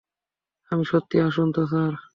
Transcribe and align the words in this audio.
আমি 0.71 0.83
সত্যি- 0.85 1.23
আসুন 1.27 1.47
তো, 1.51 1.61
স্যার। 1.67 1.93